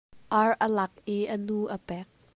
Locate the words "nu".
1.47-1.59